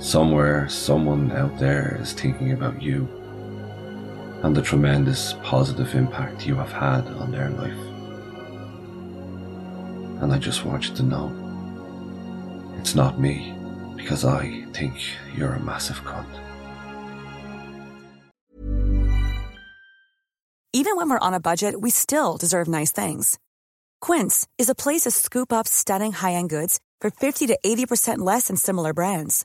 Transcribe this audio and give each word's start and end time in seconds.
Somewhere, 0.00 0.66
someone 0.66 1.30
out 1.32 1.58
there 1.58 1.98
is 2.00 2.14
thinking 2.14 2.52
about 2.52 2.80
you 2.80 3.06
and 4.42 4.56
the 4.56 4.62
tremendous 4.62 5.34
positive 5.42 5.94
impact 5.94 6.46
you 6.46 6.54
have 6.54 6.72
had 6.72 7.06
on 7.06 7.30
their 7.30 7.50
life. 7.50 7.78
And 10.22 10.32
I 10.32 10.38
just 10.38 10.64
want 10.64 10.88
you 10.88 10.94
to 10.96 11.02
know 11.02 11.30
it's 12.78 12.94
not 12.94 13.20
me 13.20 13.54
because 13.94 14.24
I 14.24 14.64
think 14.72 14.94
you're 15.36 15.52
a 15.52 15.60
massive 15.60 16.02
cunt. 16.02 16.26
Even 20.72 20.96
when 20.96 21.10
we're 21.10 21.18
on 21.18 21.34
a 21.34 21.40
budget, 21.40 21.78
we 21.78 21.90
still 21.90 22.38
deserve 22.38 22.68
nice 22.68 22.90
things. 22.90 23.38
Quince 24.00 24.48
is 24.56 24.70
a 24.70 24.74
place 24.74 25.02
to 25.02 25.10
scoop 25.10 25.52
up 25.52 25.68
stunning 25.68 26.12
high-end 26.12 26.48
goods 26.48 26.80
for 27.02 27.10
50 27.10 27.48
to 27.48 27.58
80% 27.62 28.18
less 28.20 28.48
than 28.48 28.56
similar 28.56 28.94
brands. 28.94 29.44